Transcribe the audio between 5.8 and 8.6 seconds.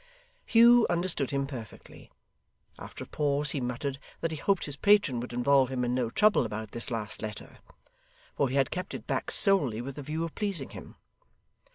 in no trouble about this last letter; for he